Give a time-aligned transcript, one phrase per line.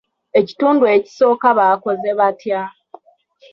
[0.39, 2.61] Ekitundu ekisooka bakoze batya?